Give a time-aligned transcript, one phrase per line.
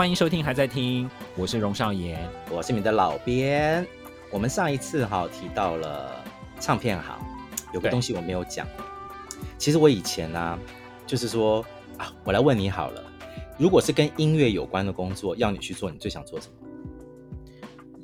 [0.00, 2.16] 欢迎收听，还在听，我是荣少爷，
[2.50, 3.86] 我是你的老编。
[4.30, 6.24] 我们上一次哈提到了
[6.58, 7.20] 唱片行，
[7.74, 8.66] 有个东西我没有讲。
[9.58, 10.58] 其实我以前呢、啊，
[11.06, 11.62] 就是说
[11.98, 13.04] 啊，我来问你好了，
[13.58, 16.54] 如果是跟音乐有关的工作，要你去做，你最想做什么？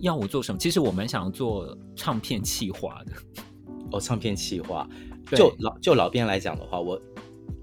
[0.01, 0.59] 要我做什么？
[0.59, 3.13] 其实我蛮想做唱片企划的。
[3.93, 4.87] 哦，唱片企划，
[5.31, 7.01] 就老就老编来讲的话，我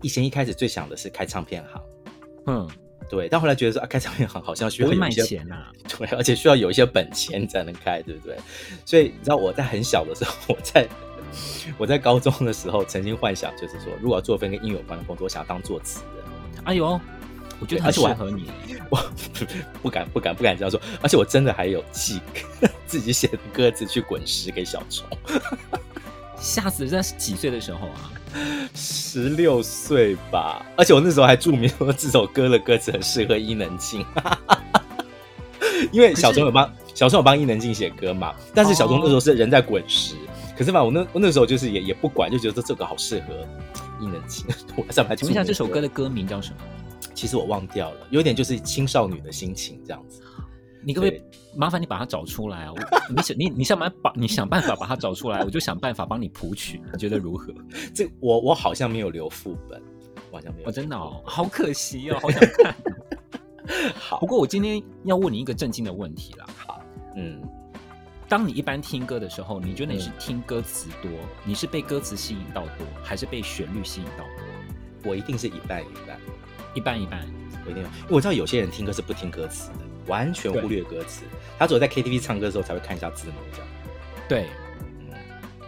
[0.01, 1.81] 以前一开始最想的是开唱片行。
[2.47, 2.67] 嗯。
[3.13, 8.35] 对，但后来觉得说啊，开唱片行好像需要有一些钱呐、啊， 对，而且需要有一些本钱才能开，对不对？
[8.83, 10.89] 所以你知道我在很小的时候， 我在
[11.77, 16.25] 我在高中的时候，曾经幻想就是说，如果要做份跟音乐有关的工作，我想要当作词人。
[16.63, 16.99] 哎呦，
[17.59, 18.49] 我觉得很适合你。
[18.89, 22.19] 我，我不敢不敢不敢这样说，而且我真的还有寄
[22.87, 25.05] 自己写的歌词去滚石给小虫。
[26.43, 26.85] 吓死！
[26.85, 28.11] 在几岁的时候啊？
[28.75, 30.65] 十六岁吧。
[30.75, 34.05] 而且我那时候还注明说这首歌的歌词很适合伊能静，
[35.93, 38.35] 因为小虫有帮小虫有帮伊能静写歌嘛。
[38.53, 40.27] 但是小虫那时候是人在滚石，哦、
[40.57, 43.47] 可是嘛，我那我那时候就是也也不管，就觉得这个好适合
[44.01, 44.45] 伊能静。
[44.75, 46.57] 我上来请问一下，这首歌的歌名叫什么？
[47.15, 50.19] 其实我忘掉了，有点就是青少女的心情这样子。
[50.85, 51.21] 你可不可以
[51.55, 52.73] 麻烦你把它找出来啊？
[53.09, 57.53] 你想你你想办法，你想办法把它找出来，我就想办法帮你谱曲，你觉得如何？
[57.93, 59.81] 这我我好像没有留副本，
[60.31, 60.65] 我好像没有。
[60.65, 62.75] 我、哦、真的哦， 好可惜哦，好想看。
[63.95, 66.45] 好，不过我今天要问你一个震惊的问题啦。
[66.57, 66.81] 好，
[67.15, 67.41] 嗯，
[68.27, 75.09] 当你一般听歌的时候，你觉得你是听歌词多，嗯、你是被歌词吸引到多，还是被旋律吸引到多？
[75.09, 76.19] 我一定是一半一半，
[76.73, 77.25] 一半一半。
[77.65, 79.77] 我一定，我知道有些人听歌是不听歌词的。
[80.07, 81.23] 完全忽略歌词，
[81.57, 83.67] 他只有在 KTV 唱歌的时候才会看一下字幕这样。
[84.27, 84.47] 对，
[84.99, 85.13] 嗯，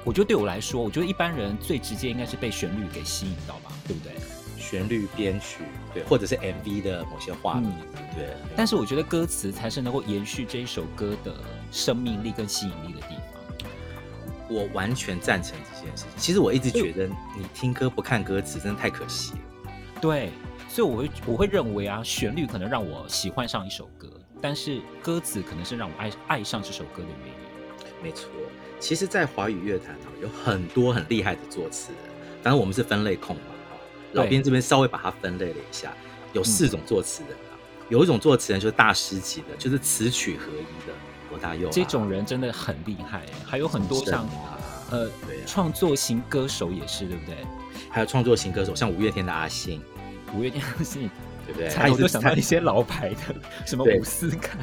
[0.03, 4.13] 我觉得对我来说，我觉得一般人最直接应该是被旋律给吸引到吧，对不对？
[4.57, 5.59] 旋律编曲，
[5.93, 8.29] 对，或者是 MV 的某些画面，嗯、对。
[8.55, 11.35] 但是我觉得歌词才是能够延续这一首歌的
[11.71, 13.25] 生命力跟吸引力的地方。
[14.47, 16.11] 我完全赞成这件事情。
[16.17, 19.39] 其实我一直觉得，你听歌不看歌词，真的太可惜了。
[20.01, 20.31] 对，
[20.67, 24.07] 所以我会我会认为啊，旋律可能让我喜欢上一首歌。
[24.47, 28.03] 但是歌词可能是让我爱爱上这首歌的原因。
[28.03, 28.29] 没错，
[28.79, 32.01] 其实，在华语乐坛啊，有很多很厉害的作词人。
[32.43, 33.41] 当然，我们是分类控嘛，
[34.11, 35.91] 老编这边稍微把它分类了一下，
[36.31, 37.57] 有四种作词人啊。
[37.57, 40.93] 嗯、有一种作词人就是大师级的，就是词曲合一的
[41.31, 41.71] 罗大佑、啊。
[41.73, 44.59] 这种人真的很厉害，还有很多像、啊、
[44.91, 47.35] 呃，对、啊，创作型歌手也是，对不对？
[47.89, 49.81] 还有创作型歌手，像五月天的阿信，
[50.35, 51.09] 五月天阿信。
[51.45, 51.69] 对不对？
[51.69, 53.35] 他有就想到一些老牌的，
[53.65, 54.57] 什么伍思凯，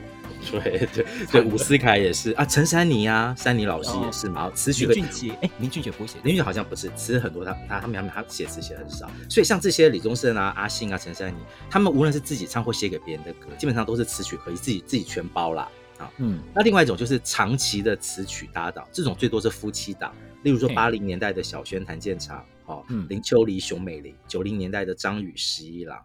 [0.50, 4.50] 对对对，伍思凯也是啊，陈珊妮啊，珊妮老师也是嘛。
[4.52, 9.10] 词曲林俊杰，哎，林俊杰不会写，林俊杰好像不是，词很多，他他他们他写词写的很少。
[9.28, 11.38] 所以像这些李宗盛啊、阿信啊、陈珊妮，
[11.68, 15.68] 他们无论是自己唱或写给别人的歌，基本上都是词曲合一，自己自己全包啦。
[15.98, 16.10] 啊。
[16.18, 22.44] 嗯，那另外一种就是长期的词曲搭档，这种最多是夫妻档，例如说八零年代的小轩、谭健常。
[22.66, 25.98] 哦，林秋离、熊美玲，九零年代的张宇、十一郎，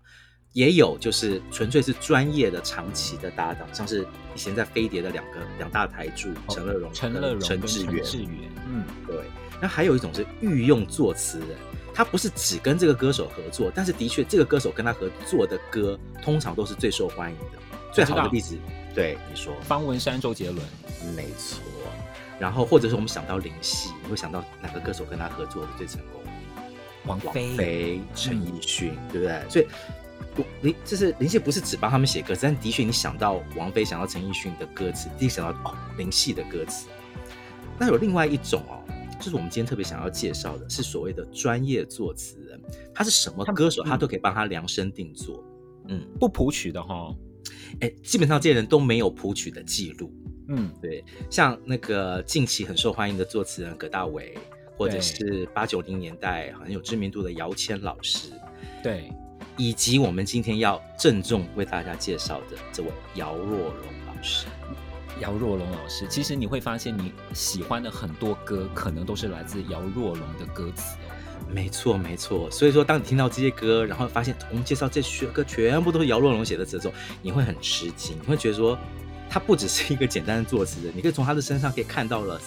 [0.54, 9.26] 也有就是纯粹是专业的长期的搭档，像是以前在飞碟的两个两大台柱陈乐融、陈乐融、陈志远，志远，嗯，对。
[9.62, 11.50] 那还有一种是御用作词人，
[11.94, 17.60] 他不是只跟这个歌手合作，但是的确这个歌手跟他合作的歌通常都是最受欢迎的。
[17.94, 18.58] 最好的例子，
[18.96, 20.66] 对你说，方文山、周杰伦，
[21.16, 21.62] 没错。
[22.40, 26.24] 然后或者是我们想到林夕，你会想到哪个歌手跟他合作的最成功？
[27.06, 29.42] 王菲、陈奕迅，对不对？
[29.50, 29.68] 所以
[30.62, 36.88] 林就是林夕不是只帮他们写歌词，但的确你想到王菲，想到陈奕迅的歌词，第一想到哦林夕的歌词。
[37.80, 38.80] 那有另外一种哦，
[39.20, 42.62] 就是我们今天特别想要介绍的，是所谓的专业作词人，
[42.94, 45.44] 他是什么歌手，他都可以帮他量身定做。
[45.88, 47.18] 嗯，不谱曲的哈、哦，
[47.80, 50.14] 哎，基本上这些人都没有谱曲的记录。
[50.50, 54.38] 嗯，对，像那个近期很受欢迎的作词人葛大为。
[54.78, 58.30] 或者是八九零年代很有知名度的姚谦老师，
[58.84, 59.12] 对，
[59.58, 64.48] 以及我们今天要郑重为大家介绍的这位姚若龙老师。
[65.20, 70.98] 姚若龙老师，其实你会发现你喜欢的很多歌，可能都是来自姚若龙的歌词。
[71.48, 72.50] 没错，没错。
[72.50, 78.76] 所以说，当你听到这些歌，然后发现我们介绍这些歌全部都是姚若龙写的词的时候，你会很吃惊，你会觉得说，
[79.30, 82.42] 他不只是一个简单的作词人，你可以从他的身上可以看到了。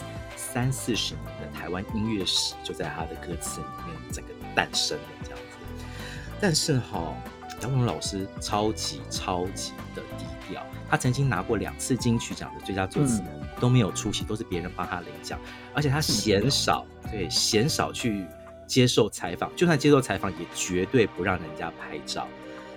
[0.55, 5.85] 三四十年的台湾音乐史就在他的歌词里面整个诞生了这样子，
[6.41, 7.17] 但是哈、哦，
[7.61, 15.41] 姚若龙老师超级超级的低调，他曾经拿过两次金曲奖的最佳作词人、嗯、都没有出席，都是别人帮他领奖，
[15.75, 18.25] 而且他鲜少对鲜少去
[18.65, 22.29] 接受采访，就算接受采访也绝对不让人家拍照，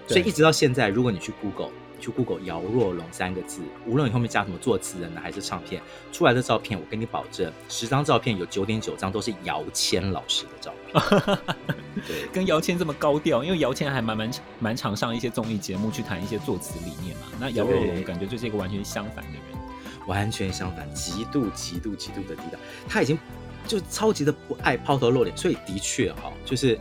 [0.07, 11.37] 所以一直到现在，如果你去 Google 去 Google 姚若龙三个字，无论你后面加什么作词人呢，还是唱片出来的照片，我跟你保证，十张照片有九点九张都是姚谦老师的照片。
[12.07, 17.23] 对，跟姚谦这么高调，因为姚谦还蛮蛮蛮常上一些综艺节目去谈一些作词理念嘛。
[17.39, 22.59] 那姚若龙感觉就是一个完全相反的人，完全相反，极度极度极度的低调。
[22.87, 23.17] 他已经
[23.65, 26.77] 就超级的不爱抛头露脸，所以的确哈，就是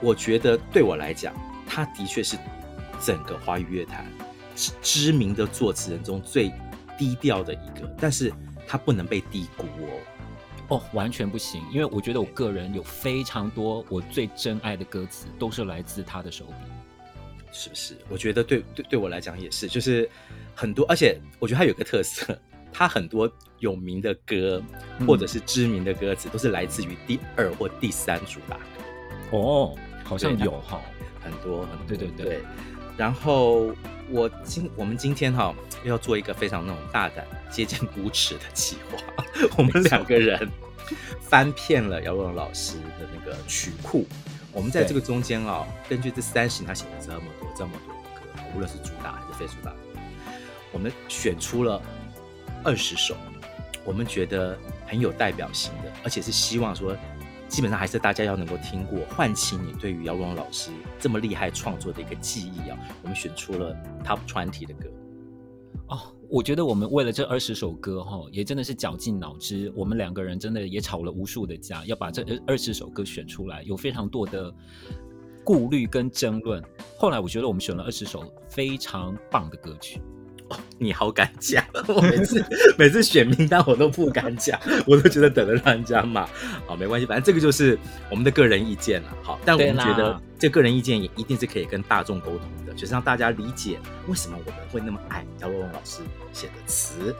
[0.00, 1.34] 我觉得对我来讲，
[1.66, 2.36] 他的确是。
[3.00, 4.06] 整个华语乐坛
[4.54, 6.52] 知知名的作词人中最
[6.98, 8.32] 低调的一个，但是
[8.66, 10.00] 他不能被低估哦。
[10.70, 16.52] 哦，完全不行，因为我觉得我个人有非常多我最珍爱的歌词，都是来自他的手笔，
[17.52, 17.96] 是不是？
[18.10, 20.06] 我觉得对对对我来讲也是，就是
[20.54, 22.38] 很多，而且我觉得他有个特色，
[22.70, 23.30] 他很多
[23.60, 24.62] 有名的歌
[25.06, 29.38] 或者是知名的歌词，都是来自于第二或第三主打歌。
[29.38, 29.74] 哦，
[30.04, 30.82] 好像有哈，
[31.22, 32.26] 很多很多，对对对。
[32.26, 32.40] 对
[32.98, 33.70] 然后
[34.10, 35.54] 我今我们今天哈
[35.84, 39.24] 要做一个非常那种大胆、接近无耻的计划，
[39.56, 40.50] 我们两个人
[41.20, 44.04] 翻遍了姚若龙老师的那个曲库，
[44.50, 49.72] 我们在这个中间啊，根据这三十年他写了这么多这么多的歌，无论是主打还是非主打，
[50.72, 51.80] 我们选出了
[52.64, 53.16] 二十首，
[53.84, 54.58] 我们觉得
[54.88, 56.96] 很有代表性的，而且是希望说。
[57.48, 62.78] 基本上还是大家要能够听过，唤起你对于姚若龙老师这么厉害创作的一个记忆啊！
[63.02, 63.74] 我们选出了
[64.04, 64.88] Top Twenty 的歌
[65.88, 65.98] 哦，
[66.28, 74.54] 我觉得我们为了这二十首歌哈，也真的是绞尽脑汁，我们两个人真的也吵了无数的架，要把这二十首歌选出来，有非常多的
[75.42, 76.62] 顾虑跟争论。
[76.98, 80.02] 后来我觉得我们选了二十首非常棒的歌曲。
[80.48, 81.64] 哦， 你好敢讲！
[81.88, 82.44] 我每次
[82.78, 86.26] 每次选名单我都不敢讲，我都觉得等着让人家骂。
[86.66, 87.78] 好，没关系，反正这个就是
[88.10, 89.08] 我们的个人意见了。
[89.22, 96.00] 好，但我们觉得这个人意见也一定是可以跟大众沟通的，就是让大家理解为什么我们会那么爱姚若龙老师
[96.32, 97.14] 写的词，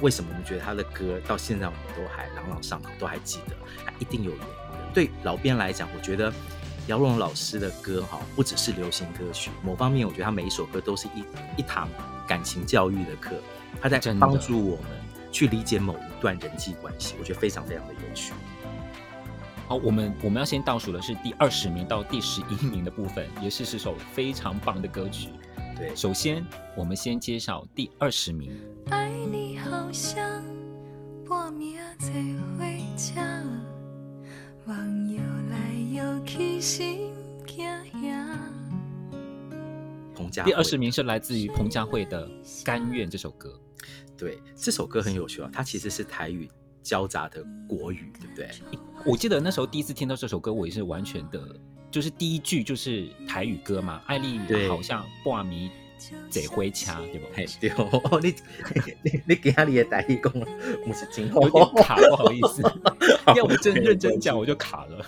[0.00, 4.54] 为什么我们觉得他的歌到现在我们都还朗朗上口，都还记得，他一定有原因的。
[4.92, 6.32] 对老编来讲，我觉得
[6.86, 11.24] 姚若龙老师的歌哈，不只是流行歌曲，某方面我觉得他每一首歌都是一
[11.60, 11.88] 一堂。
[12.26, 13.36] 感情教育的课，
[13.82, 14.86] 他在帮助我们
[15.30, 18.32] 去理解某一段人际关系，我觉得非常非常的有趣。
[19.68, 25.28] 好，我们我们要先倒数的是第二十名到第十一名的部分，也是十首非常棒的歌曲。
[25.76, 26.42] 对，首先
[26.74, 28.58] 我们先介绍第二十名。
[28.88, 30.42] 爱你好像
[31.28, 32.10] 半暝坐
[32.56, 32.64] 火
[32.96, 33.20] 车，
[34.64, 35.20] 望游
[35.50, 35.73] 来
[40.44, 42.26] 第二十名是来自于彭佳慧的
[42.64, 43.56] 《甘愿》这首歌。
[44.16, 46.50] 对，这首歌很有趣啊，它其实是台语
[46.82, 48.50] 交杂的国语，对不对？
[49.06, 51.40] 我记得那时候第一次听到这首歌，我也是完全的，
[51.92, 55.70] 就是第一句就是台语歌嘛，爱你好像挂迷
[56.28, 57.26] 贼灰掐，对不？
[57.32, 58.34] 嘿，对哦，你
[59.04, 62.62] 你你给他你的台语讲，不是真好，有点卡，不好意思，
[63.36, 65.06] 要我真认真讲，我就卡了。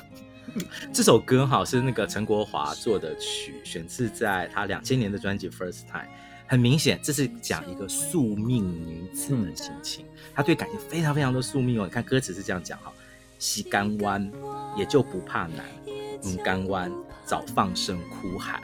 [0.93, 6.03] 这首歌哈是那个陈国华做的曲，选自在他两千年的专辑《First Time》。
[6.49, 11.85] 很明显，这是讲一个宿命女子的心情，她、嗯、对感情非常非常的宿命哦。
[11.85, 12.93] 你看歌词是这样讲哈：
[13.37, 14.31] 洗干弯
[14.77, 15.67] 也就不怕难，
[16.25, 16.93] 嗯干弯
[17.25, 18.61] 早放声哭喊。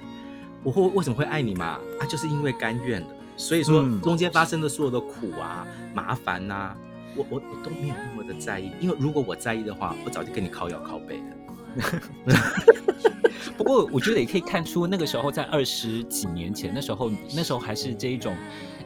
[0.63, 1.81] 我会为什么会爱你嘛？
[2.01, 3.09] 啊，就是因为甘愿的。
[3.37, 6.77] 所以说中间发生的所有的苦啊、麻烦呐、啊，
[7.17, 11.25] 我我我都没有那么的在意，因为如果我在意的话，我早就跟你靠腰靠背了。
[13.57, 18.35] 不过，我觉得也可以看出，那个时候在二十几年前，那时候那时候还是这一种，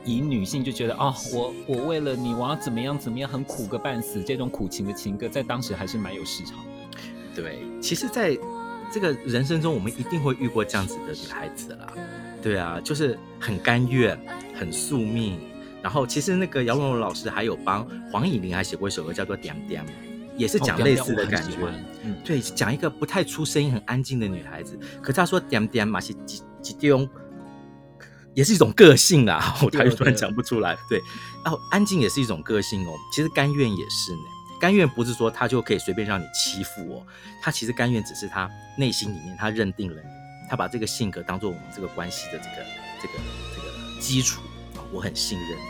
[0.05, 7.43] 以女性就觉得哦，我我为了你，我要怎么样怎么样，很苦个半死，这种苦情的情歌，在当时还是蛮有市场的。
[7.43, 8.37] 对，其实，在
[8.93, 11.93] 这个人生中，我们一定会遇过这样子的女孩子啦。
[12.43, 14.19] 对啊，就是很甘愿，
[14.55, 15.39] 很宿命。
[15.83, 19.85] 然后，其实那个姚若龙老师还有帮黄乙玲还写过一首歌，叫做《点点》。
[20.37, 21.57] 也是讲类似的感觉，
[22.03, 24.79] 嗯，对，讲一个不太出声音、很安静的女孩子。
[25.01, 27.09] 可是他说点点嘛是几几丢，
[28.35, 29.57] 也是一种个性啊。
[29.65, 31.01] 我台语突然讲不出来，对。
[31.45, 32.93] 然后安静也是一种个性哦。
[33.13, 34.19] 其实甘愿也是呢，
[34.61, 37.07] 甘愿不是说他就可以随便让你欺负我，
[37.43, 40.09] 他其实甘愿只是他内心里面他认定了你，
[40.51, 42.67] 他把这个性格当做我们这个关系的这个
[43.01, 43.15] 这个
[43.55, 44.43] 这个基础，
[44.93, 45.63] 我很信任你。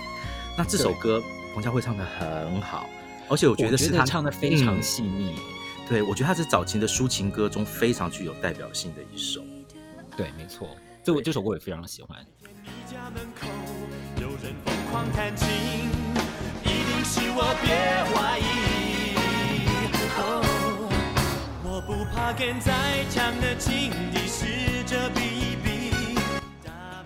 [0.58, 1.23] 那这首歌
[1.54, 2.88] 彭佳慧唱的很好。
[3.28, 9.42] 而且我觉得是他唱的非常细腻，嗯，对，我觉得他是早期的抒情歌中非常具有代表性的一首。
[10.16, 10.68] 对，没错，
[11.02, 12.16] 这我这首歌我也非常喜欢。
[12.88, 13.49] 家门口
[14.21, 15.49] 有人疯狂弹琴，
[16.62, 17.75] 一定是我，别
[18.14, 18.42] 怀疑。
[20.18, 20.88] 哦，
[21.64, 25.66] 我不怕跟再强的情敌试着比一比。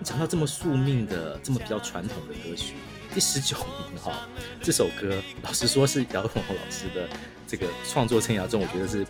[0.03, 2.75] 讲到这么宿命的、这么比较传统的歌曲，
[3.13, 4.15] 第十九名哈、哦，
[4.61, 7.09] 这首歌老实说是姚若龙老师的
[7.45, 9.05] 这个创作生涯中，我觉得是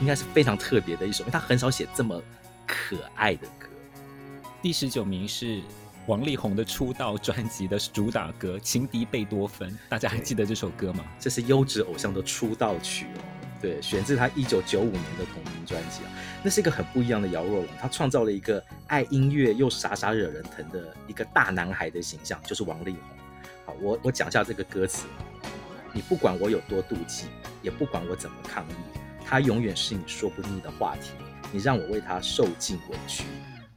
[0.00, 2.20] 应该是非常特别的一首，因为他很少写这么
[2.66, 3.68] 可爱的歌。
[4.62, 5.60] 第十九名是
[6.06, 11.04] 王力宏的出道专辑的主打歌《情敌贝多芬》，大家还记得这首歌吗？
[11.20, 13.20] 这是优质偶像的出道曲哦。
[13.60, 16.10] 对，选自他一九九五年的同名专辑啊，
[16.42, 23.00] 那是一个很不一样的姚若龙，他创造了一个爱音乐又傻傻惹人疼的一个大男孩的形象，就是王力宏。
[23.66, 25.06] 好，我我讲一下这个歌词，
[25.92, 27.26] 你不管我有多妒忌，
[27.62, 28.74] 也不管我怎么抗议，
[29.24, 31.12] 他永远是你说不腻的话题，
[31.50, 33.24] 你让我为他受尽委屈，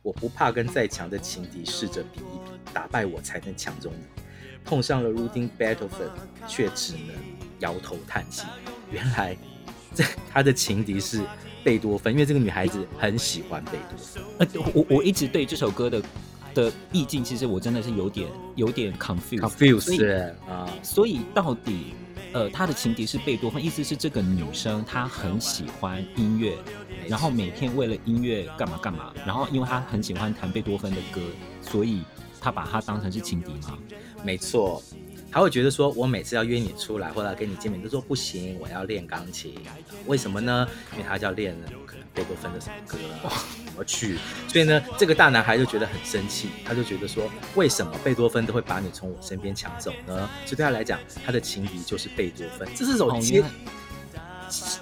[0.01, 4.23] 我不怕跟再强的情敌试着比一比，打败我才能抢走你，
[4.65, 6.09] 碰上了 Rudy Beethoven，
[6.47, 7.15] 却只能
[7.59, 8.45] 摇头叹气，
[8.91, 9.37] 原来。
[9.95, 11.23] 这他的情敌是
[11.63, 14.23] 贝多芬，因为这个女孩子很喜欢贝多芬。
[14.37, 15.99] 呃，我我一直对这首歌的
[16.57, 19.47] 的意境，其实我真的是有点有点 confused。
[20.81, 21.93] 所以到底
[22.33, 26.57] 呃，他的情敌是贝多芬，意思是这个女生她很喜欢音乐，
[27.07, 31.21] 然后每天为了音乐干嘛干嘛，然后因为她很喜欢弹贝多芬的歌，
[31.61, 32.01] 所以
[32.41, 33.77] 她把她当成是情敌吗？
[34.23, 34.81] 没错。
[35.29, 39.53] 他会觉得说，我每次要约你出来或者跟你见面，都说不行，我要练钢琴。
[40.05, 40.65] 为什么呢？
[40.93, 41.53] 因为他就要练
[42.17, 43.29] 贝多芬的什么歌啊，
[43.65, 44.17] 什么曲。
[44.47, 50.27] 所以呢，这个大男孩就觉得很生气，他就觉得说，为什么贝多芬都会把你从我身边抢走呢？
[50.43, 52.67] 所以对他来讲，他的情敌就是贝多芬。
[52.75, 53.43] 这是首接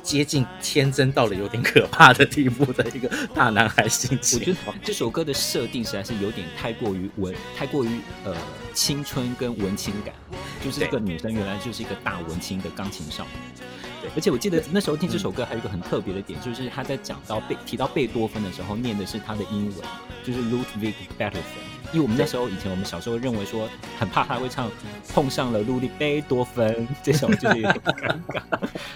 [0.01, 4.39] 接近天真到了有点可怕的地步的一个大男孩心情。
[4.39, 8.33] 我觉得这首歌的设定实在是有点太过于文，太过于呃。
[8.75, 10.13] 青春跟文青感，
[10.61, 13.63] 就是这个女生原来就是一个大文青的钢琴少女。
[14.05, 19.75] 对，而且我记得那时候听这首歌还有一个很特别的点，就是他在讲到贝提到贝多芬的时候，念的是他的英文，
[20.23, 21.41] 就是 Ludwig Beethoven。
[21.93, 24.69] 因为我们那时候以前我们小时候认为说很怕他会唱
[25.13, 28.41] 碰上了路易贝多芬这首，就是有点尴尬。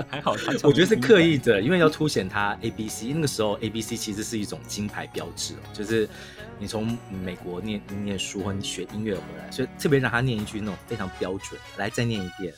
[0.09, 3.13] 还好他我觉得是刻意的，因为要凸显他 A B C。
[3.13, 6.09] 那个时候 A B C 其实是一种金牌标志哦，就是
[6.57, 11.59] 你从美国念念书或你学音乐回来，所以特别让他念一句那种非常标准。
[11.77, 12.53] 来，再念一遍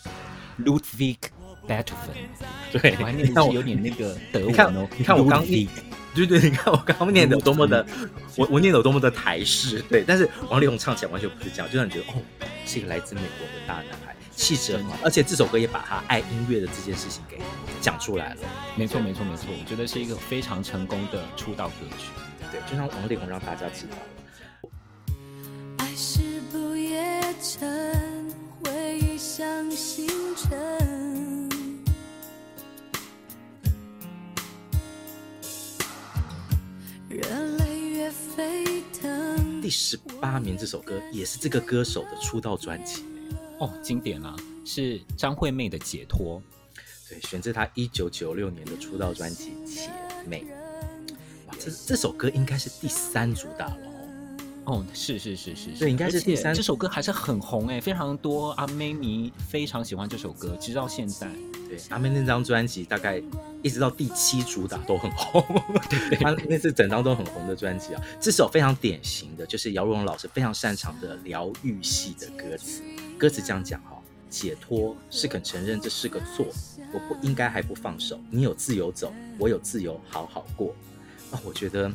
[0.59, 1.17] ，Ludwig
[1.71, 2.79] Beethoven。
[2.81, 4.51] 对， 我还念的是有点那个德文哦。
[4.51, 5.67] 你看，你看我刚念。
[6.13, 7.85] 对对，你看我刚刚念的有多么的，
[8.35, 10.03] 我我念的有多么的台式，对。
[10.05, 12.21] 但是王力宏唱起来完全不是这样，就让你觉得哦，
[12.65, 14.97] 是一个来自美国的大男孩，气质很好。
[15.05, 17.39] 而且这首歌也把他爱音乐的这件事情给
[17.79, 18.41] 讲出来了。
[18.75, 22.07] 没错没错没错，我觉得是一个非常成功的出道歌曲。
[22.51, 23.95] 对，就像王力宏让大家知道
[39.61, 43.03] 第十八名这首歌也是这个歌手的出道专辑
[43.59, 46.41] 哦，经典啊，是张惠妹的《解脱》，
[47.07, 49.87] 对，选自她一九九六年的出道专辑《姐
[50.25, 50.43] 妹》。
[51.47, 53.90] 哇，这这首歌应该是第三主打了。
[54.71, 56.55] 哦，是是是是，对，应该是第三。
[56.55, 61.29] 这首歌还是很红哎，非常多阿妹迷非常喜欢这首歌，直到现在。
[61.67, 63.21] 对，阿妹那张专辑大概
[63.61, 65.43] 一直到第七主打都很红，
[66.09, 68.01] 对， 他那是整张都很红的专辑啊。
[68.17, 72.81] 这首非常典型的就是姚若龙老师非常擅长的疗愈系的歌词，
[73.17, 76.45] 歌词这样讲哈：解脱是肯承认这是个错，
[76.93, 80.73] 我不应该还不放手，你有自由走，我有自由好好过。
[81.29, 81.91] 那我觉得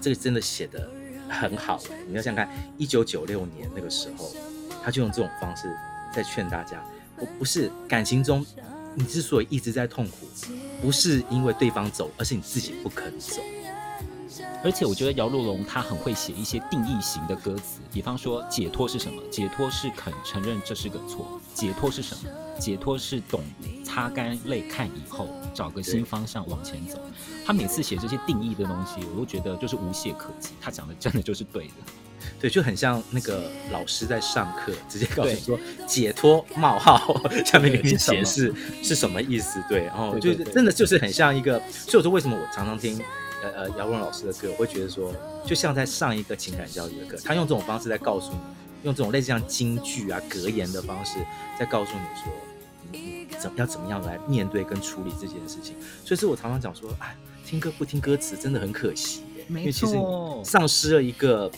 [0.00, 0.88] 这个真的写的。
[1.28, 4.32] 很好，你要想想看，一九九六年那个时候，
[4.82, 5.68] 他就用这种方式
[6.14, 6.82] 在劝大家：
[7.18, 8.44] 我不是感情中，
[8.94, 10.26] 你之所以一直在痛苦，
[10.80, 13.42] 不是因为对方走，而是你自己不肯走。
[14.64, 19.22] 而且我觉得姚若龙他很会写一些定义型的歌词，比方说解脱是什么？
[19.30, 21.38] 解脱是肯承认这是个错。
[21.52, 22.30] 解脱是什么？
[22.58, 23.42] 解脱是懂
[23.84, 26.98] 擦干泪看以后，找个新方向往前走。
[27.44, 30.50] 他每次写这些定义的东西，我都觉得就是无懈可击。
[30.60, 31.74] 他讲的真的就是对的，
[32.40, 39.62] 对，就很像那个老师在上课，直接告诉你说解脱冒号下面给你解释是什么意思。
[39.68, 42.98] 对，然后就是真的就是很像一个，所以我说为什么我常常听。
[43.44, 45.12] 呃呃，姚若龙老师的歌，我会觉得说，
[45.44, 48.38] 就像在上一个情感教育的课，他用这种方式在告诉你，
[48.84, 51.18] 用这种类似像京剧啊、格言的方式，
[51.58, 52.32] 在告诉你说，
[52.90, 55.76] 你怎要怎么样来面对跟处理这件事情。
[56.04, 59.96] 所以是我常常讲说，哎，听歌不听歌词真的很可惜，因为其实
[60.42, 61.50] 丧失了一个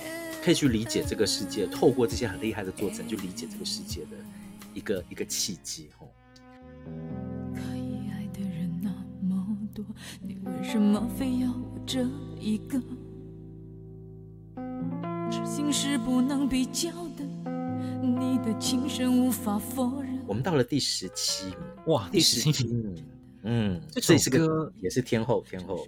[0.43, 4.16] 可以去理解这个世界，透过这些很厉害的作者去理解这个世界的
[4.75, 5.88] 一个一个契机。
[5.99, 6.11] 吼。
[10.23, 12.05] 你为什么非要我这
[12.40, 12.83] 一个？
[15.31, 17.25] 痴心是不能比较的，
[18.02, 20.19] 你的情深无法否认。
[20.26, 23.05] 我们到了第十七名，哇，第十七名，
[23.43, 25.87] 嗯，这首歌也是天后，天后。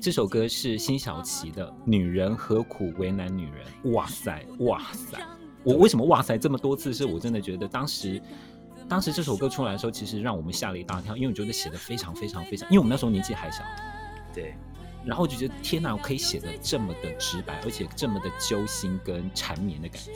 [0.00, 3.66] 这首歌是辛晓琪的《女人何苦为难女人》。
[3.90, 5.18] 哇塞，哇塞！
[5.64, 6.94] 我为什么哇塞这么多次？
[6.94, 8.22] 是我真的觉得当时，
[8.88, 13.64] 当时这首歌出来的时候，其实让我们吓了一大跳，因为我觉得写的非常非常非常，因为我们那时候年纪还小，
[14.32, 14.54] 对。
[15.06, 20.12] 然后我就觉得天哪，我可以写的这么的直白，而且这么的揪心跟缠绵的感觉。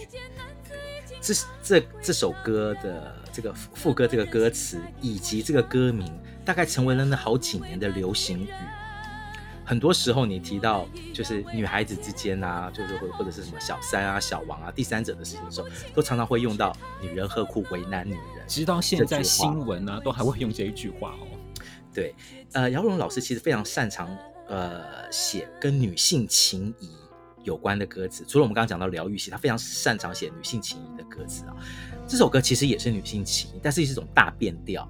[1.23, 6.11] 这这这首歌的这个副歌、这个歌词以及这个歌名，
[6.45, 8.49] 大概成为了那好几年的流行语。
[9.65, 18.45] 很多时候你提到就是女孩子之间啊，就是或或者是什么小三啊、小王啊、第三者的事情的时候，都常常会用到“女人何苦为难女人”。
[18.49, 21.29] 直到现在新闻啊，都还会用这一句话哦。
[21.95, 22.15] 对，
[22.53, 24.09] 呃，姚若龙老师其实非常擅长。
[24.51, 26.91] 呃，写跟女性情谊
[27.45, 31.55] 有关的歌词，除了我们刚刚讲到疗愈系，他非常擅长写女性情谊的歌词啊。
[32.09, 34.87] 这首歌其实也是女性情谊，但是是一种大变调。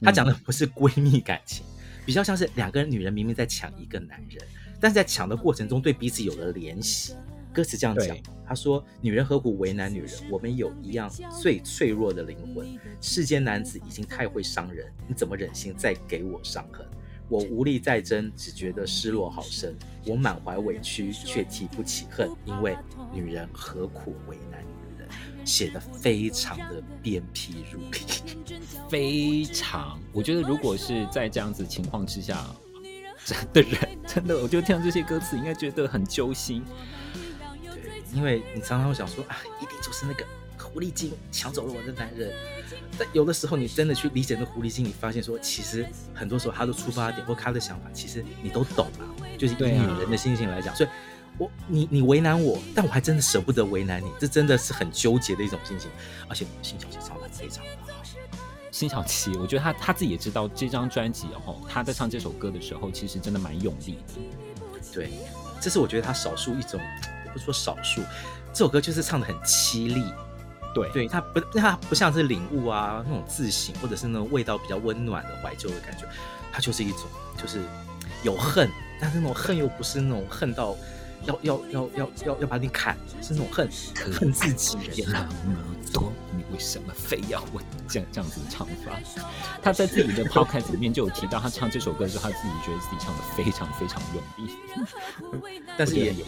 [0.00, 1.66] 他讲的不是闺蜜感情，
[2.06, 4.42] 比较像是两个人女人明明在抢一个男人，
[4.80, 7.14] 但是在抢的过程中对彼此有了联系。
[7.52, 10.10] 歌词这样讲，他说：“女人何苦为难女人？
[10.28, 11.08] 我们有一样
[11.40, 12.66] 最脆弱的灵魂。
[13.00, 16.84] 世间男子已经太会伤人，你怎么忍心再给我伤痕？”
[17.28, 19.74] 我无力再争，只觉得失落好深。
[20.06, 22.76] 我满怀委屈，却提不起恨，因为
[23.12, 25.08] 女人何苦为难女人？
[25.44, 27.98] 写的非常的鞭辟入里，
[28.88, 29.98] 非常。
[30.12, 32.44] 我觉得如果是在这样子情况之下，
[33.24, 36.62] 真的人真的，我就听到这些歌词，应该觉得很揪心。
[37.62, 40.26] 对，因为你常常会想说啊，一定就是那个
[40.74, 42.34] 狐狸精抢走了我的男人。
[42.98, 49.06] 但有的时候，你真的去理解那狐狸精，你发现说，其实很多时候他的出发点或他的想法，其实你都懂啊。
[49.38, 50.88] 就是以女人的心情来讲，啊、所以
[51.38, 55.88] 我你你为难我，但我还真的舍不得为难你，这真的是很纠结的一种心情。
[56.28, 58.02] 而且辛晓琪唱的非常好，
[58.72, 64.14] 辛晓琪，我觉得他他自己也知道这张专辑哦，他在唱这首歌的时候，其实真的蛮用力的。
[64.92, 65.12] 对，
[65.60, 66.80] 这是我觉得他少数一种，
[67.32, 68.02] 不是说少数，
[68.52, 70.04] 这首歌就是唱的很凄厉。
[70.74, 76.06] 对，对，它不，它不像是领悟啊那种自省，或者是那种味道比较温暖的怀旧的感觉，
[76.52, 77.02] 它就是一种，
[77.40, 77.62] 就是
[78.22, 78.68] 有恨，
[79.00, 80.76] 但是那种恨又不是那种恨到
[81.26, 83.68] 要要要要要要把你砍，是那种恨
[84.12, 84.76] 恨自己。
[84.94, 85.28] 也那么
[85.92, 88.98] 多，你为什么非要问这样这样子的唱法？
[89.62, 94.52] 他在自己的 podcast 里面就有提到，他唱这首歌的时候，他自己觉得自己唱的非常非常用力，
[95.78, 96.24] 但是也有。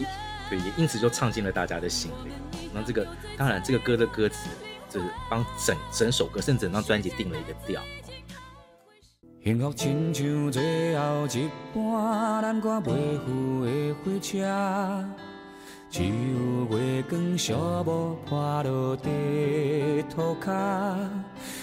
[0.49, 2.31] 对，也因此就唱进了大家的心里。
[2.73, 3.05] 那这个
[3.37, 4.49] 当然，这个歌的歌词
[4.89, 7.81] 就是帮整整首歌，甚至整张专辑定了一个调。
[9.43, 15.05] 幸福亲像最后一班南瓜袂赴的火车，
[15.89, 20.97] 只有月光小木破落地土骹。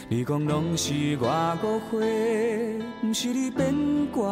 [0.08, 4.30] 你讲拢是我误会，不是你变卦。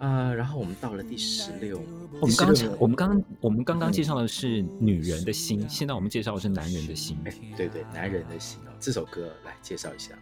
[0.00, 1.80] 啊、呃，然后我们到了第十六。
[2.20, 7.16] 我们刚我们刚我们刚刚介绍的是女人的心，现在我们介绍的是男人的心。
[7.24, 10.14] 哎，对对，男人的心哦，这首歌来介绍一下，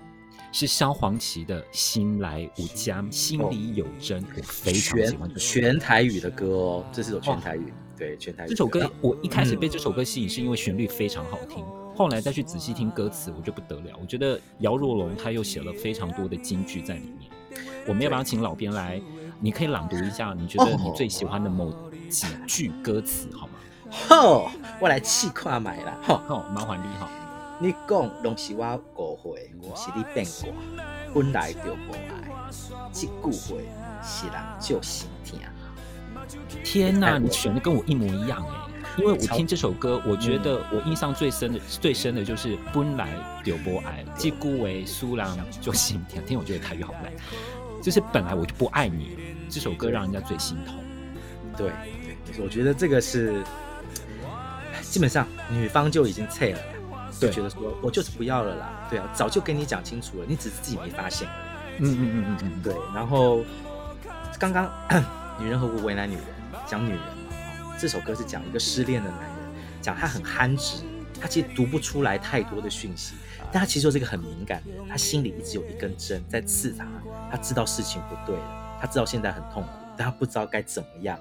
[0.53, 5.33] 是萧煌奇的《心来无家，心里有真》，我非常喜欢。
[5.37, 8.49] 全台语的歌哦，这是首全台语，对全台语。
[8.49, 13.97] 这首歌我一开始被这首歌吸引，是因为旋律非常好听，嗯、后来再去仔细听歌词，我就不得了。
[14.01, 17.31] 我觉得姚若龙他又写了非常多的金句在里面。
[17.87, 19.01] 我们要不要请老编来？
[19.40, 21.72] 你可以朗读一下，你觉得你最喜欢的某
[22.09, 23.53] 几句歌词好吗？
[23.90, 25.96] 吼，我来试看买啦。
[26.03, 27.09] 好，好，麻烦你哈。
[27.61, 30.48] 你讲拢是我误会，我是你变卦，
[31.14, 32.51] 本来就无爱，
[32.92, 33.57] 这句话
[34.03, 35.38] 是人就心疼。
[36.62, 38.55] 天哪，你选的跟我一模一样哎！
[38.98, 43.09] 因为我听这首歌，我觉得我印象最深的、最深的就是本来
[43.44, 45.27] 就无爱，这句话是人
[45.61, 46.22] 就心疼。
[46.27, 47.12] 听，我觉得台语好烂。
[47.83, 49.17] 就是本来我就不爱你，
[49.49, 50.75] 这首歌让人家最心痛。
[51.57, 51.73] 对
[52.27, 53.43] 对，我觉得这个是
[54.83, 56.61] 基本上女方就已经脆了，
[57.19, 58.87] 就觉得说我就是不要了啦。
[58.91, 61.29] 对啊，早就跟你讲清楚了，你只是自己没发现。
[61.79, 62.75] 嗯嗯嗯嗯嗯，对。
[62.95, 63.45] 然后
[64.38, 64.71] 刚刚
[65.38, 66.25] 女人何苦为难女人，
[66.67, 69.31] 讲女人嘛，这首歌是讲一个失恋的男人，
[69.81, 70.83] 讲他很憨直，
[71.21, 73.14] 他其实读不出来太多的讯息。
[73.53, 76.87] 但他其实就是一个很敏感的人，他心里一直有一根针在刺他。
[77.31, 81.19] 他知道事情不对了，他知道现在很痛苦，但他不知道该怎么样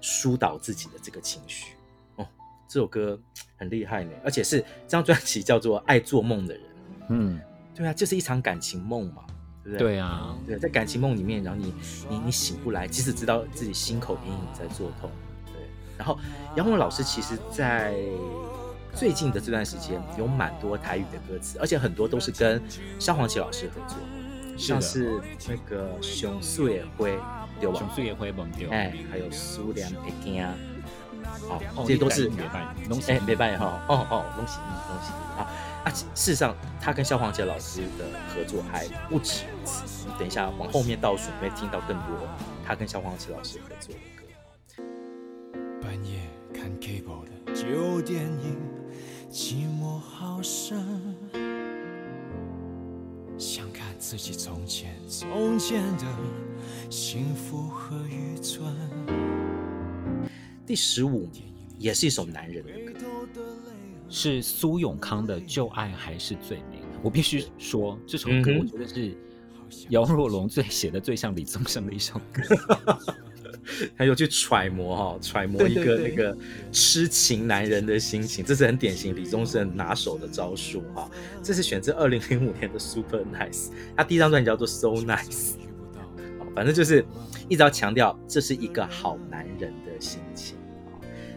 [0.00, 1.74] 疏导自己的这个情绪。
[2.16, 2.26] 哦，
[2.66, 3.20] 这首歌
[3.56, 6.62] 很厉害呢，而且是这张专辑叫做《爱做梦的人》。
[7.10, 7.38] 嗯，
[7.74, 9.24] 对啊，就是一场感情梦嘛，
[9.62, 9.78] 对不对？
[9.78, 11.74] 对啊，对，在感情梦里面，然后你
[12.08, 15.10] 你你醒不来，即使知道自己心口隐隐在作痛，
[15.46, 15.54] 对，
[15.98, 16.18] 然后
[16.56, 17.94] 姚若龙老师其实在
[18.94, 22.62] 最近的这段时间有蛮多台语的歌词，而且很多都是跟
[22.98, 23.98] 萧煌奇老师合作，
[24.56, 27.18] 像是那个熊素也会
[27.60, 27.78] 对吧？
[27.78, 30.54] 熊素也会忘掉，哎，还有苏联北京啊，
[31.48, 32.30] 哦，这些都是
[33.08, 35.50] 哎，没办法哈，哦哦，恭喜你，恭喜你啊！
[35.84, 40.06] 啊，事实上，他跟萧煌奇老师的合作还不止一次。
[40.18, 42.28] 等一下，往后面倒数，你会听到更多
[42.64, 44.24] 他跟萧煌奇老师合作的歌。
[45.82, 46.20] 半夜
[46.54, 48.56] 看 Cable 的旧电影，
[49.34, 50.78] 寂寞好深，
[53.36, 56.04] 想看自己从前从前的
[56.88, 58.72] 幸福和愚蠢。
[60.64, 61.42] 第十五名
[61.76, 63.00] 也是一首男人的歌。
[64.08, 66.76] 是苏永康的《旧爱还是最美》。
[67.02, 69.16] 我必须说，这首歌我觉得是
[69.88, 73.04] 姚若龙最写的最像李宗盛的一首歌。
[73.96, 76.36] 他有去揣摩哈，揣摩一个那个
[76.72, 81.10] 痴情男人的心情，这是很典型李宗盛拿手的招数哈。
[81.42, 85.52] 这是选自二零零五年的《Super Nice》，他第一张专辑叫做《So Nice
[86.54, 87.04] 》，反正就是
[87.48, 90.56] 一直要强调这是一个好男人的心情。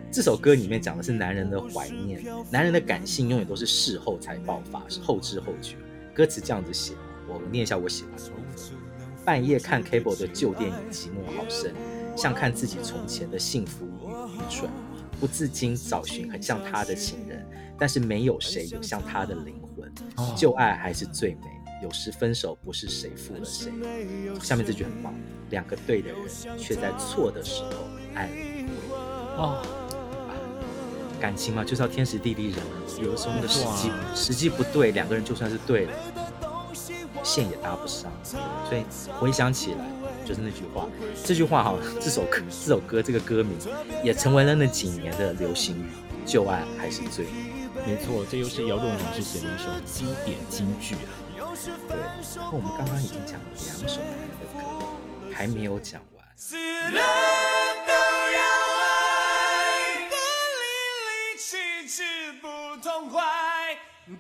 [0.10, 5.76] 这首歌里面讲的是男人的怀念，男人的感性永远都是事后才爆发，是后知后觉。
[6.13, 6.94] 歌词这样子写，
[7.28, 8.24] 我念一下我喜欢的：
[9.26, 11.74] 半夜看 Cable 的旧电影，寂寞好深，
[12.17, 14.69] 像看自己从前的幸福与愚蠢，
[15.19, 19.89] 不自禁找寻很像他的情人，但是没有谁有像他的灵魂。
[20.36, 21.41] 旧爱还是最美，
[21.84, 23.71] 有时分手不是谁负了谁。
[24.41, 25.13] 下面这句很棒，
[25.51, 26.17] 两个对的人
[26.58, 27.69] 却在错的时候
[28.15, 28.34] 爱了。
[29.38, 29.63] 哦。
[31.19, 33.01] 感情嘛，就是要天时地利人和。
[33.01, 35.91] 有的时候那个时机时机不对，两个人就算是对了，
[37.23, 38.12] 线也搭不上。
[38.23, 38.84] 所以
[39.19, 39.86] 回想起来，
[40.28, 40.86] 就是那句话，
[41.24, 43.58] 这句话哈， 这首歌，这首歌，这个歌名
[44.04, 45.86] 也成为了那几年的流行语。
[46.26, 47.32] 旧爱还是最美。
[47.86, 51.16] 没错，这又是姚若龙老师写的一首经典金句啊。
[51.88, 51.98] 对，
[52.36, 54.60] 那我们刚刚已经讲了两首男人的歌，
[55.34, 56.18] 还没有讲完。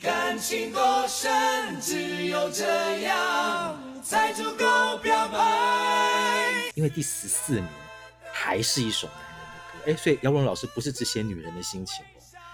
[0.01, 2.65] 感情多深，只有这
[3.03, 3.73] 样
[4.09, 6.71] 才足够表白。
[6.75, 7.67] 因为第十四名
[8.31, 12.05] 还是一首男人的歌，哎，所以姚若龙老师不是只写女人的心情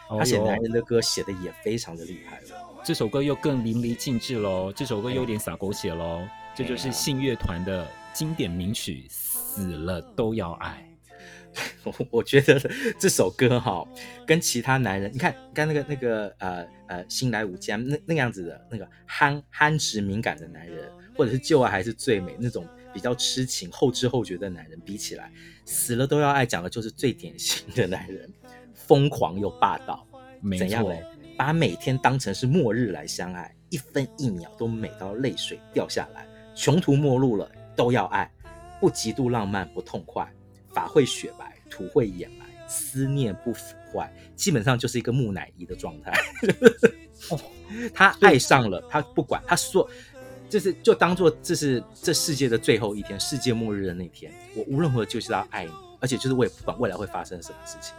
[0.10, 2.82] 哦，他写男人的歌写的也非常的厉害了。
[2.84, 10.84] 这首歌又更淋漓尽致喽，这首歌有点洒狗血喽，这就是信乐团的经典名曲《死了都要爱》。
[12.10, 12.60] 我觉得
[12.98, 13.88] 这首歌哈，
[14.26, 25.32] 跟其他男人，你看，刚那个那个呃呃，新来武将那那样子的那个憨憨直敏感的男人，或者是旧爱还是最美那种比较痴情后知后觉的男人比起来，
[25.66, 28.32] 死了都要爱讲的就是最典型的男人，
[28.74, 30.06] 疯狂又霸道。
[30.58, 31.04] 怎样嘞？
[31.38, 38.30] 把每天当成是末日来相爱，一分一秒都美到泪水掉下来，穷途末路了都要爱，
[38.80, 40.30] 不极度浪漫不痛快。
[40.74, 46.12] 法会雪白，土会掩埋，思念不腐坏，基本上就是一个木乃伊的状态。
[47.30, 47.40] 哦，
[47.94, 49.90] 他爱上了，他不管，他说，
[50.54, 57.96] 就是就当做这是这世界的最后一天，世界末日的那天，我无论如何就是要爱你，而且就是我也不管未来会发生什么事情。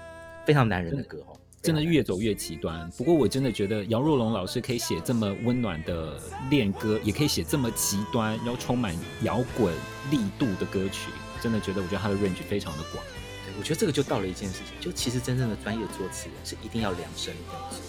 [0.46, 2.88] 非常男人的歌哦，真的越走越极端。
[2.96, 6.16] 不过我真的觉得姚若龙老师可以写这么温暖的
[6.48, 9.74] 恋歌，也可以写这么极端然后充满摇滚
[10.12, 11.10] 力度的歌曲。
[11.42, 13.02] 真的觉得，我觉得他的 range 非常的广。
[13.44, 17.80] 对，我觉得这个就到了一件事情，就其实真正的专业作词人是一定要量身定做。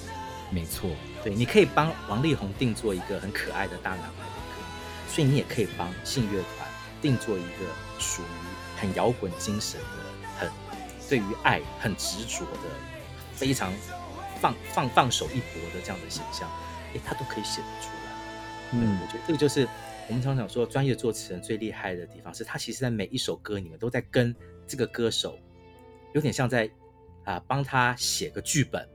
[0.50, 0.90] 没错，
[1.24, 4.25] 对，你可以帮王力宏定做一个很可爱的大男孩
[5.16, 6.68] 所以你也可以帮信乐团
[7.02, 7.66] 定做一个
[7.98, 9.88] 属于很摇滚精神的、
[10.38, 10.52] 很
[11.08, 12.70] 对于爱很执着的、
[13.32, 13.72] 非常
[14.42, 16.52] 放放放手一搏的这样的形象，
[16.94, 18.74] 哎，他都可以写得出来。
[18.74, 19.66] 嗯，我觉得这个就是。
[20.08, 24.36] 我们常常说，专业作词人最厉害的地方是他其实，在每一首歌里面都在跟
[24.68, 25.36] 这个歌手，
[26.14, 26.70] 有点像在
[27.24, 28.88] 啊帮他写个剧本，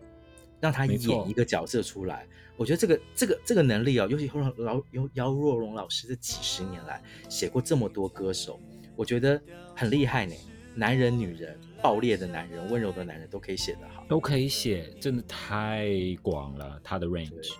[0.61, 2.27] 让他演一个角色出来。
[2.57, 8.61] 我觉得这个这个这个能力哦，尤其老老姚姚若龙老师这几十年来写过这么多歌手，
[8.95, 9.41] 我觉得
[9.75, 10.35] 很厉害呢。
[10.75, 15.89] 男人、女人、爆裂的男人、温柔的男人，都可以写得好，都可以写，真的太
[16.23, 17.51] 广了，他的 range。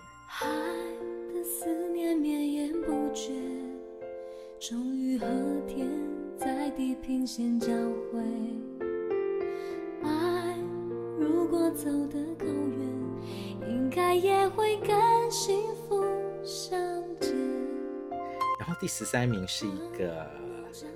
[3.13, 3.29] 觉
[4.57, 5.27] 终于和
[5.67, 5.85] 天
[6.37, 8.21] 在地平线交汇，
[10.01, 10.50] 爱
[11.21, 14.89] 如果走得够远，应该也会跟
[15.29, 16.03] 幸福
[16.43, 16.79] 相
[17.19, 17.31] 见。
[18.59, 20.27] 然后第十三名是一个，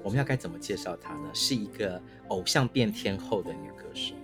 [0.02, 1.30] 我们要该怎么介绍她呢？
[1.32, 4.16] 是一个偶像变天后的女歌手。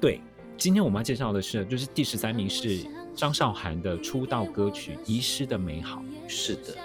[0.00, 0.20] 对，
[0.56, 2.86] 今天我们要介绍的是，就是第十三名是
[3.16, 6.00] 张韶涵的出道歌曲《遗失的美好》。
[6.28, 6.76] 是的，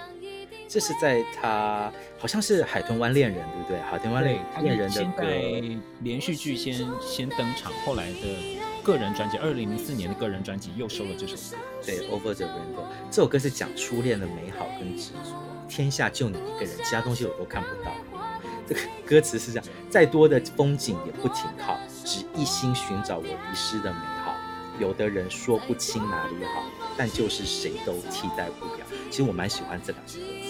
[0.74, 3.78] 这是在他好像是《海豚湾恋人》，对不对？
[3.84, 11.62] 《海豚湾恋人》的歌，连续剧先先登场，后来的个人专辑，二零零四年的个人专辑又收了这首歌。
[11.86, 17.92] 对，《Over the Rainbow》这首歌是讲初恋的美好跟执着，天下就你一个人，其他东西我都看不到。
[18.66, 24.34] 这个歌词是这样：再多的风景也不停靠，只一心寻找我遗失的美好。
[24.80, 26.64] 有的人说不清哪里好，
[26.96, 28.80] 但就是谁都替代不了。
[29.08, 30.43] 其实我蛮喜欢这两句歌词。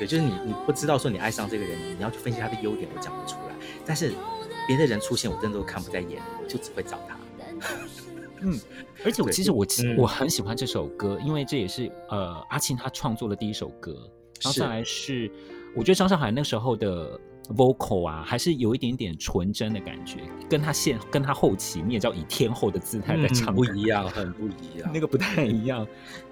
[0.00, 3.54] 对，就是你你不知道说你爱上这个人，你要去分析他的优点，我讲不出来。
[3.84, 4.14] 但是
[4.66, 7.18] 别的人出现，我真的都看不在眼里，我就只会找他。
[8.40, 8.58] 嗯，
[9.04, 9.66] 而且我其实我
[9.98, 13.92] 我很喜欢这首歌，因为这也是呃阿庆他创作的第一首歌，
[14.40, 15.30] 然后再来是。
[15.76, 17.20] 我觉得张韶涵那时候的
[17.56, 25.86] vocal 啊，还是有一点点纯真的感觉，跟他现跟他后期你也知道以天后的姿态在唱，不一样，很不一样， 那个不太一样。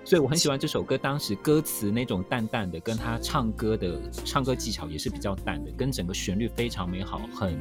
[0.05, 7.59] 所以我很喜欢这首歌，当时歌词那种淡淡的，跟他唱歌的唱歌技巧也是比较淡的，跟整个旋律非常美好，很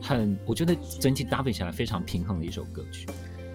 [0.00, 3.06] 很，我觉得整体搭配起来非常平衡的一首歌曲。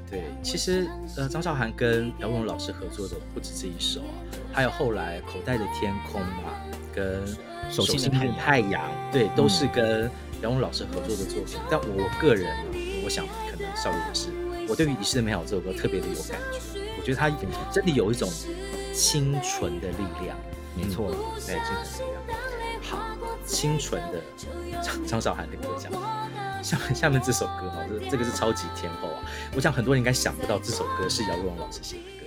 [0.09, 4.13] 对，其实呃，张韶涵跟姚若龙老师合作的不止这一首啊，
[4.53, 6.53] 还有后来口袋的天空啊。
[6.93, 7.25] 跟
[7.71, 10.09] 手心的太阳，对，都是跟
[10.41, 11.59] 杨蓉老师合作的作品。
[11.69, 14.29] 但我个人呢，我想可能少宇也是，
[14.67, 16.59] 我对于《遗失的美好》这首歌特别的有感觉。
[16.97, 17.29] 我觉得它
[17.71, 18.29] 真的有一种
[18.93, 20.37] 清纯的力量，
[20.75, 21.13] 没错，
[21.45, 22.81] 对，清纯的力量。
[22.81, 22.99] 好，
[23.45, 24.21] 清纯的
[24.81, 26.01] 张张韶涵的歌，这样。
[26.61, 29.19] 下面下面这首歌哈，这这个是超级天后啊！
[29.53, 32.22] 我想很多人应该想不到这首歌是姚若龙老师写的。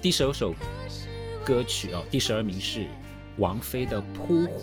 [0.00, 0.52] 第十二首
[1.44, 2.86] 歌曲哦，第十二名是
[3.38, 4.58] 王菲的《扑火》。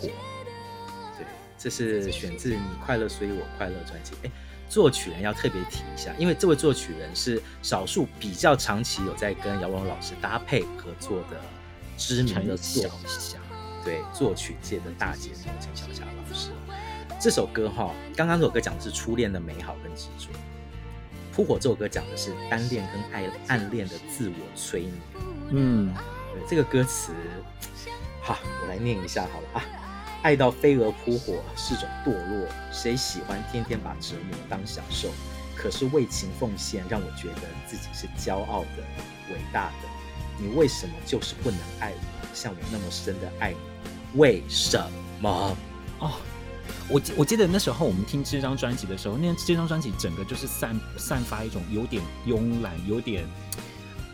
[1.16, 1.24] 对，
[1.56, 4.12] 这是选自《你快乐所以我快乐》专辑。
[4.22, 4.30] 哎，
[4.68, 11.40] 作曲人要特别提一下，因为这位作曲人是少数比较长期有在跟姚若龙老师搭配合作的
[11.96, 13.38] 知名的作曲家，
[13.82, 16.50] 对，作曲界的大姐头陈小霞老师。
[17.20, 20.30] 这首歌哈，刚刚这首歌讲的是初恋的美好跟执着。
[21.34, 24.94] 扑火这首歌讲的是单恋跟爱暗恋的自我催眠。
[25.50, 25.94] 嗯，
[26.32, 27.12] 对，这个歌词，
[28.22, 29.62] 好，我来念一下好了啊。
[30.22, 35.10] 爱到飞蛾扑火是种堕落，谁喜欢天天把折磨当享受？
[35.54, 38.82] 可是为情奉献让我觉得自己是骄傲的、
[39.30, 39.88] 伟大的。
[40.38, 43.58] 你为什么就是不能爱我，像我那么深的爱你？
[44.18, 44.82] 为什
[45.20, 45.54] 么？
[45.98, 46.12] 哦。
[46.90, 53.24] 我我记得那时候我们听这张专辑的时候，那这张专辑整个就是散散发一种有点慵懒、有点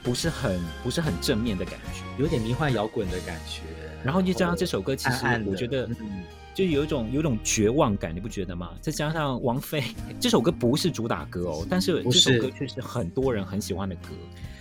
[0.02, 3.62] 不是很不是很正面的感觉，有点迷幻摇滚的感觉。
[4.04, 5.88] 然后就加上这首歌，其实我觉得
[6.54, 8.70] 就有一种有一种绝望感，你不觉得吗？
[8.82, 9.82] 再加上王菲
[10.20, 14.10] 这首歌不是主打歌哦，但是这首歌却是很多人很喜欢的歌。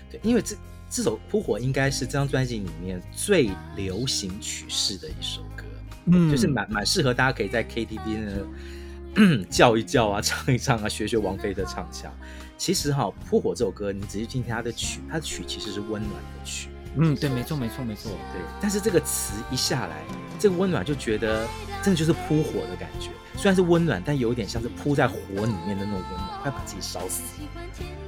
[0.09, 0.55] 对，因为这
[0.89, 5.64] 这首《扑火》应该是这张专辑里面最流行曲式的一首歌。
[6.05, 12.11] 嗯，就是蛮蛮适合大家可以在 KTV 呢 叫一叫啊， 唱一唱啊， 学学王菲的唱腔。
[12.57, 16.69] 其实哈，《扑火》这首歌，你仔细听听它的曲，它的曲其实是温暖的曲。
[16.97, 18.41] 嗯，对，没错，没错，没错，对。
[18.61, 19.97] 但是这个词一下来，
[20.39, 21.47] 这个温暖就觉得
[21.83, 23.09] 真的就是扑火的感觉。
[23.35, 27.21] 虽然是温暖，但有一点像是扑在火里面的那种温暖，快把自己烧死。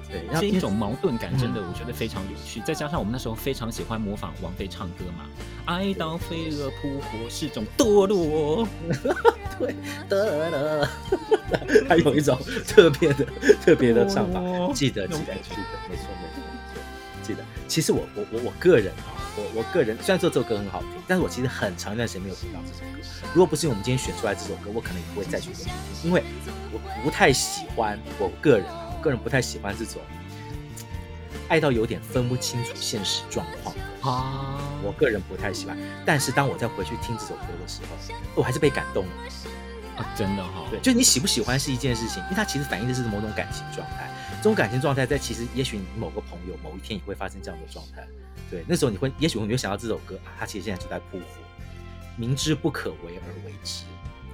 [0.09, 2.61] 对，然后是一种矛盾感，真的我觉得非常有趣。
[2.61, 5.25] 嗯、再加上我们那时候非常喜欢模仿王菲唱歌嘛
[5.67, 8.65] ，“爱到飞蛾扑火是种堕落”，
[9.59, 9.75] 对，
[10.07, 10.89] 得了，
[11.89, 13.25] 还有一种特别的、
[13.61, 14.39] 特别的唱法，
[14.73, 16.81] 记得、记得、记得，没错、没错、没错，
[17.21, 17.43] 记得。
[17.67, 23.07] 其实我、我、我、我个人啊，我、我个人虽然说这首歌很好听，但是我其实很长一段时间没有听到这首歌。
[23.33, 25.71] 如果不是因为我们今天选出来这首歌，我可能也不会再去听，
[26.03, 26.23] 因为
[26.73, 28.65] 我不太喜欢我个人。
[28.97, 30.01] 我个人不太喜欢这种
[31.49, 35.77] 爱到有点分不清楚现实状况啊，我个人不太喜欢。
[36.03, 39.11] 但是当我再回去听这首歌的时候，我还是被感动了
[39.97, 40.13] 啊！
[40.15, 44.09] 真的哈、哦，对，就你喜不喜欢是一件事情，因为它其实反映的是某种感情状态。
[44.37, 48.07] 这种感情状态在其实，也许你某个朋友某一天也会发生这样的状态。
[48.49, 51.25] 对，那时候你会，也许你会想到这首歌啊，它其实现在就在扑火，
[52.15, 53.83] 明知不可为而为之。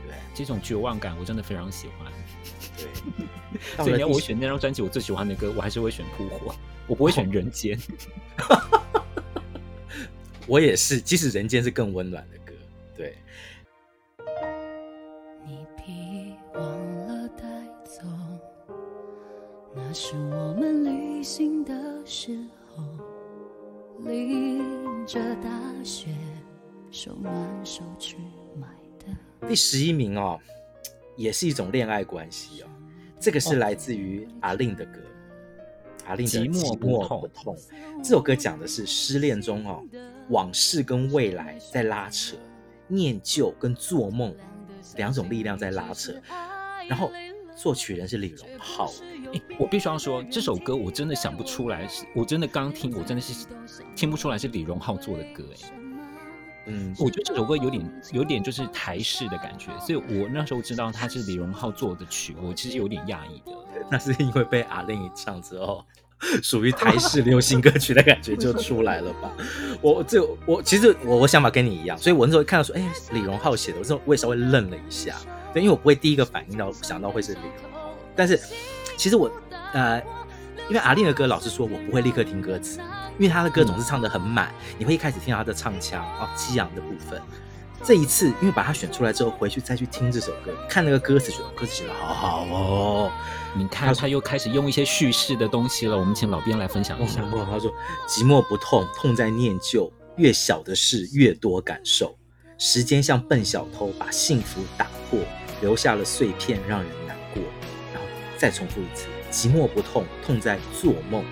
[0.06, 2.12] 对，这种绝望感我真的非常喜欢。
[2.78, 2.88] 对，
[3.84, 6.52] 所以你要我选那张专辑，我最喜欢的歌，我还是会选《扑火》，
[6.86, 7.78] 我不会选《人间》。
[10.46, 12.38] 我也是，即使《人间》是更温暖的
[19.76, 22.36] 那那是我们旅行的时
[22.76, 22.84] 候，
[24.06, 25.50] 淋着大
[25.84, 26.08] 雪，
[26.90, 27.34] 手挽
[27.64, 28.18] 手去
[28.56, 28.68] 买
[29.00, 29.48] 的。
[29.48, 30.40] 第十一名哦，
[31.16, 32.68] 也是一种恋爱关系哦。
[33.20, 37.56] 这个是来自于阿令的歌，哦、阿令的《寂寞不痛》不痛。
[38.04, 39.84] 这首歌讲的是失恋中哦，
[40.30, 42.36] 往事跟未来在拉扯，
[42.88, 44.36] 念旧跟做梦
[44.98, 46.14] 两种力量在拉扯。
[46.90, 47.12] 然后
[47.56, 48.92] 作曲人是李荣浩。
[49.58, 53.48] 我必须要说，这首歌我真的想不出来，是我真的刚听，我真的是
[53.96, 55.72] 听不出来是李荣浩做的歌哎。
[56.68, 63.52] 嗯，我觉得这首歌有点有点就是台式的感觉，所以我那时候知道他是李荣浩做的曲，我其实有点讶异的。
[63.92, 65.84] 那是因为被阿令一唱之后，
[66.42, 69.30] 属于台式流行歌曲的感觉就出来了吧？
[69.82, 75.18] 我这我其实我我想法跟你一样，所以我那时候看到说，哎，李荣浩写的，我这我也稍微愣了一下，
[75.54, 78.40] 对，因为我不会第一个反应到想到会是李荣浩，但是
[78.98, 79.32] 其实我
[79.74, 80.02] 呃，
[80.68, 82.80] 因为阿令的歌，老实说，我不会立刻听歌词。
[83.20, 87.22] 因为他的歌总是唱得很满，嗯，你会一开始听到他的唱腔啊，激昂的部分。
[87.84, 93.12] 这一次，因为把它选出来之后，回去再去听这首歌，看那个歌词，觉得歌词写的好好哦。
[93.56, 95.96] 你看，他又开始用一些叙事的东西了。
[95.96, 97.22] 我们请老编来分享一下。
[97.22, 97.72] 哦，他说
[98.10, 99.92] ：“寂寞不痛，痛在念旧。
[100.16, 102.16] 越小的事，越多感受。
[102.58, 105.20] 时间像笨小偷，把幸福打破，
[105.64, 107.42] 留下了碎片，让人难过。”
[107.94, 111.24] 然后再重复一次：“寂寞不痛，痛在做梦。”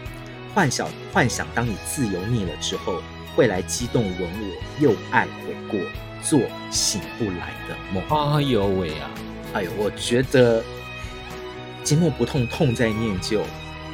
[0.55, 3.01] 幻想幻想，当你自由腻了之后，
[3.35, 5.79] 会来激动吻我，又爱悔过，
[6.21, 6.39] 做
[6.69, 8.03] 醒不来的梦。
[8.35, 9.09] 哎呦喂啊！
[9.53, 10.61] 哎呦，我觉得
[11.85, 13.41] 寂寞不痛，痛在念旧；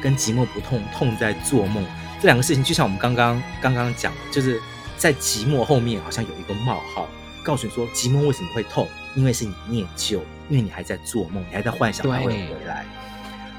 [0.02, 1.84] 跟寂寞不痛，痛在做梦。
[2.20, 4.60] 这两个事情，就像我们刚刚刚刚讲的，就是
[4.96, 7.08] 在寂寞后面好像有一个冒号，
[7.44, 8.88] 告诉你说寂寞为什么会痛？
[9.18, 12.86] 因为是你念旧，因为你还在做梦，你还在幻想他会回来。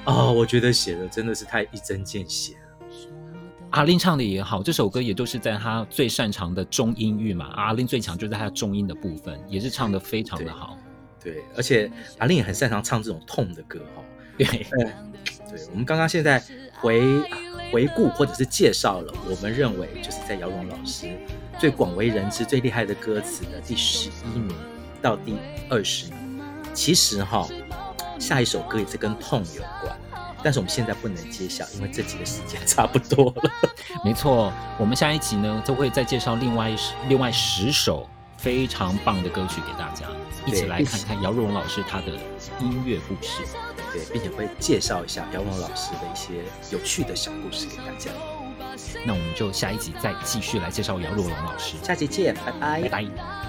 [0.05, 2.53] 哦，我觉得写的真的是太一针见血。
[3.71, 7.47] 阿玲唱的也好，这首歌也都是在她最擅长的中音域嘛。
[7.55, 10.77] 阿玲最强就是在她中音的部分，也是唱的非常的好。
[11.21, 14.03] 对，对，而且阿玲也很擅长唱这种痛的歌哈。
[14.37, 14.63] 对，对，
[15.51, 16.41] 对，我们刚刚现在
[16.79, 17.01] 回
[17.69, 21.09] 回顾或者是介绍了，我们认为就是在姚荣老师
[21.59, 24.55] 最广为人知、最厉害的歌词的第十一名
[25.01, 25.37] 到第
[25.69, 26.41] 二十名。
[26.73, 27.47] 其实哈，
[28.19, 29.97] 下一首歌也是跟痛有关。
[30.41, 33.51] 但是我们现在不能揭晓，因为这集的时间 差不多了。
[34.05, 38.07] 没错，我们下一集呢就会再介绍另外十另外十首
[38.37, 40.05] 非常棒的歌曲给大家，
[40.45, 42.13] 一起来看看姚若龙老师他的
[42.61, 43.43] 音乐故事。
[43.91, 48.11] 对，并且会介绍一下姚若龙老师的一些有趣的小故事给大家。
[49.03, 51.75] 那我们就下一集再继续来介绍姚若龙老师。
[51.83, 53.48] 下集见，拜拜，拜拜。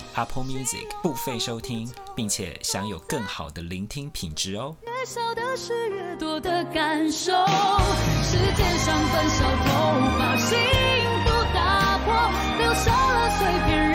[0.15, 4.75] Apple Music 付费收听，并且享有更好的聆听品质哦。
[4.83, 7.31] 越少的事，越多的感受。
[8.23, 10.57] 世界上本少，总把幸
[11.25, 12.13] 福打破。
[12.59, 13.90] 留下了碎片。